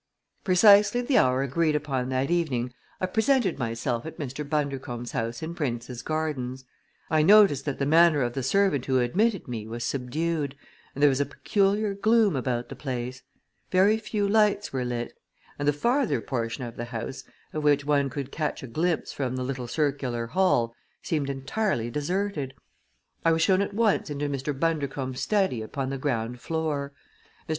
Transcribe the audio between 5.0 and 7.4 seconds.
house in Prince's Gardens. I